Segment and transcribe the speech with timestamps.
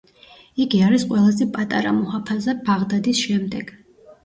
[0.63, 3.73] იგი არის ყველაზე პატარა მუჰაფაზა ბაღდადის შემდეგ.